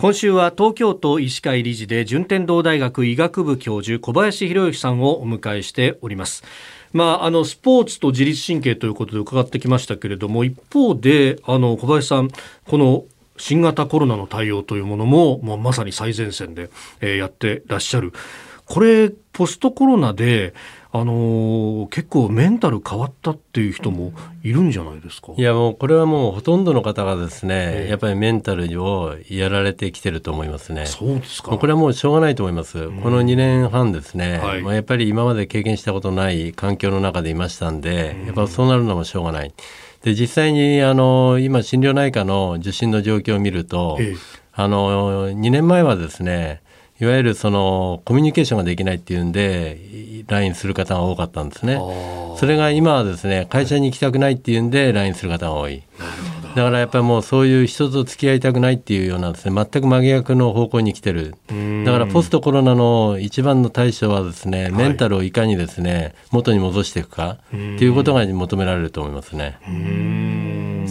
[0.00, 6.42] 今週は東京都医師会理事で順天堂大学医学部教授小林博之さんをお迎えしております。
[6.94, 12.30] まあ、あのスポーツと自律神経ということで伺ってきましたけれども一方であの小林さん
[12.66, 13.04] この
[13.36, 16.70] 新型コロナの対応というものも、まあ、まさに最前線で、
[17.02, 18.14] えー、やってらっしゃる。
[18.64, 20.54] これポストコロナで
[20.92, 24.12] あのー、結構メンタル変わったっていう人も
[24.42, 25.32] いるんじゃないですか？
[25.36, 30.86] いやもうこれはもうほとんどの方がですね、やっぱりメンタルをやられてきてると思いますね。
[30.86, 31.56] そうですか。
[31.56, 32.78] これはもうしょうがないと思います。
[32.78, 39.54] うん、この2年半ですね、はい、まあ、やっぱり今まで経験したことない環境の中でいましたんで、やっぱそうなるのもしょうがない。
[40.02, 44.16] で実際にあの今心療内科の受診の状況を見ると、ええ、
[44.54, 46.62] あの2年前はですね
[47.00, 51.78] いわゆるそのコミュニケーションができないっていうんで LINE する方が多かったんですね。
[52.36, 55.82] それが今はですね会社に行きたくないっていうんで LINE する方が多い。
[56.54, 61.36] だからやっぱりもうそういう人と付き合いたくないっていうようなですね全く真逆の方向に来てる
[61.84, 69.58] だからポストコロナの一番の対処はですねメンタルをいかにですね元に戻していくかっていうことが求められると思いますね。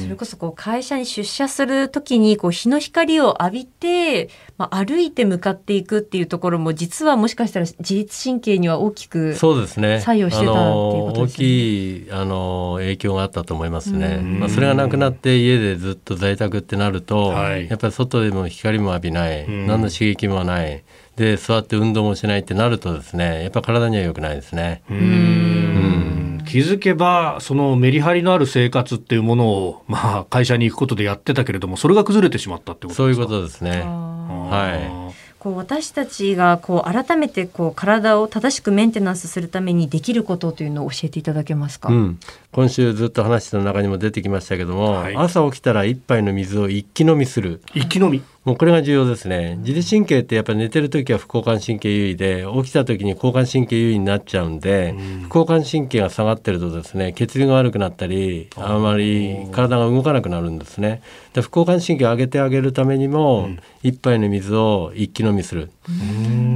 [0.03, 9.99] それこそこう会社に出社するときにこう日の光を浴びて、まあ、歩いて向かっていくっていうところも実はもしかしたら自律神経には大きくそうですね。
[10.01, 11.45] 作用してたっていうことですね。
[11.45, 14.17] 大きいあの影響があったと思いますね。
[14.17, 20.83] まあ、それがなくなって家でずっと在宅ってなると、はい、やっぱり外でも光も浴びない、何の刺激もない。
[21.19, 24.83] で座って運動もしないってなるとですねやっぱ体には良くないですね。
[24.89, 26.18] うん
[26.49, 33.03] 気づけばそのメリハリのある生活っていうものを、まあ、会社に行くことでやってたけれどもそれが崩れてしまったってことですか？
[33.03, 33.81] そういうことですね。
[33.81, 35.19] はい。
[35.39, 42.19] こう私たちがこう改めてこう体を正しくメンテナンスするためにできることというのを教えていただけますか、うん、
[42.51, 47.61] 今週ずっと話の中にも出てきましたけども、はい、朝起きたら一杯の水を一気飲みする。
[47.73, 49.57] 一気飲みもうこれが重要ですね。
[49.57, 61.03] 自律神経ってやっぱり寝てる時は副交感神経優位で起きた時に交感神経優位になっちゃうんで、うん、副交感神経が下がってるとですね血流が悪くなったりあまり体が動かなくなるんですね。
[61.33, 65.69] で副交感神経を上げてあげるためにも、うん、一杯の水を一気飲みする。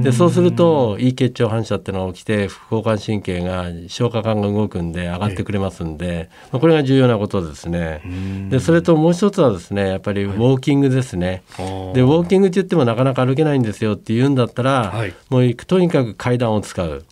[0.02, 8.02] でそうするといい血腸反射っていうのが起きて副交感神経が消化管が動くんで上がってくれますんで、まあ、これが重要なことですね。
[8.50, 17.04] でそれともう一つはですねやっぱりウォーキングですね、はいでウォーキングって言ってもなかなか歩けないんですよって言うんだったら、はい、もうとにかく階段を使う。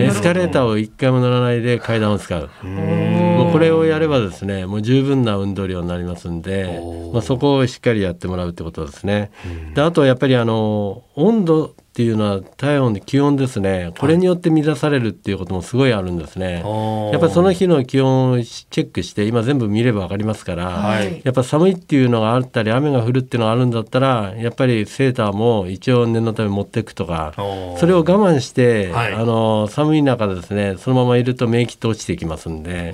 [0.00, 2.48] エスカレーターを一回も乗らないで階段を使う。
[2.64, 6.80] もうこれをやればですねもう十分な運動量になりますんで、
[7.12, 9.32] まあ、そこをしっかりやってもらうってことですね。
[9.74, 13.92] であとやっぱりあの温度っていうのは体温気温ですね。
[13.98, 32.92] これによって乱されるっていうこともすごいあるんですね、はい、やっぱりその日の気温をチェックして今全部見れば分かりますから、はい、やっぱ寒いっていうのがあったり雨が降るっていうのがあるんだったらやっぱりセーターも一応念のため持っていくとかそれを我慢して、はい、あの寒い中ですねそのままいると免疫って落ちてきますんで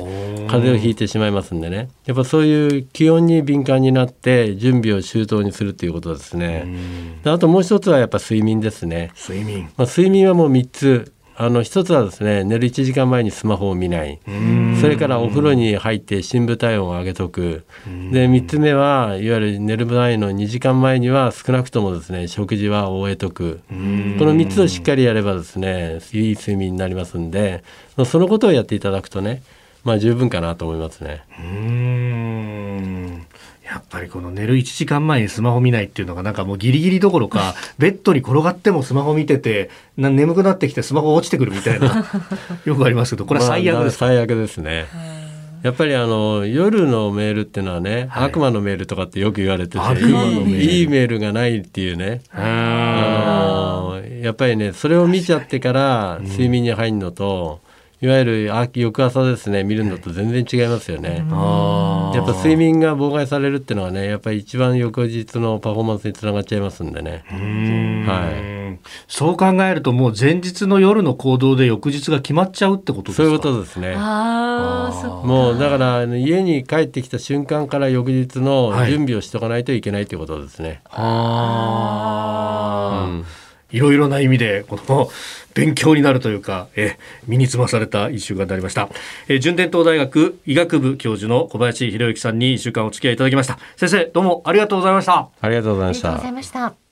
[0.49, 1.89] 風邪をひいてしまいますんでね。
[2.07, 6.67] やっぱそういう気温に敏感になって準備を周到にするっていうことですね。
[7.25, 11.13] あともう一つはやっぱ睡眠ですね睡眠、まあ、睡眠はもう3つ。
[11.41, 14.19] あの一つはですね寝る1時間前にスマホを見ない。
[14.81, 17.65] それからお風呂に入って深部体温を上げとく。
[18.11, 23.61] で3つ目はいわゆる寝る前の2時間前には少なくともですね食事は終えとく。
[23.69, 27.63] この3つをしっかりやればですねいい睡眠になりますんで
[28.05, 29.45] そのことをやっていただくとね
[29.85, 31.23] まあ十分かなと思いますね。
[33.73, 42.07] うんやっぱりこの寝る1時間前にスマホ見ないっていうのがなんかもうギリギリどころか ベッドに転がってもスマホ見ててな眠くなってきてスマホ落ちてくるみたいな。
[42.65, 44.87] よくありますけどこれは最悪です、まあ、最悪ですね。
[45.63, 52.23] やっぱりあの夜のメールっていうのはね、はい、悪魔のメールとかってよく言われてていいメールがないっていうね。
[52.33, 57.61] あのやっぱりねそれを見ちゃってから睡眠に入るのと、
[58.01, 59.65] いわゆる翌朝ですね。
[59.65, 61.17] 見るのと全然違いますよね。
[61.17, 67.25] やっぱ睡眠が妨害されるっていうのはねやっぱり一番翌日のパフォーマンスにつながっちゃいますんでね。
[68.07, 68.79] はい、
[69.09, 73.25] そう考えるともう前日の夜の行動で翌日が決まっちゃうってことですか？
[73.25, 73.95] そういうことですね。
[73.97, 80.83] あもうだから家に帰ってきた瞬間から翌日の準備をしとかないといけないということですね。
[80.91, 81.09] は
[83.09, 83.25] い、うん
[83.71, 85.11] いろいろな意味で、この
[85.55, 88.89] 勉強になるというか、え身につまされた一週間になりました。
[89.29, 93.59] え順天堂大学医学部教授の小林博之さんに一週間お付き合いいただきました。
[93.77, 95.29] 先生、どうもありがとうございました。
[95.41, 96.09] ありがとうございました。
[96.09, 96.88] ありがとうございました。